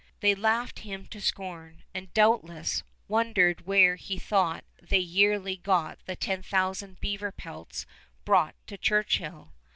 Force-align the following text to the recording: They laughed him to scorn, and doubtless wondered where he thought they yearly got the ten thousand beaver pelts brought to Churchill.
They 0.21 0.33
laughed 0.33 0.79
him 0.79 1.05
to 1.09 1.21
scorn, 1.21 1.83
and 1.93 2.11
doubtless 2.11 2.81
wondered 3.07 3.67
where 3.67 3.97
he 3.97 4.17
thought 4.17 4.63
they 4.81 4.97
yearly 4.97 5.57
got 5.57 6.03
the 6.07 6.15
ten 6.15 6.41
thousand 6.41 6.99
beaver 6.99 7.31
pelts 7.31 7.85
brought 8.25 8.55
to 8.65 8.79
Churchill. 8.79 9.53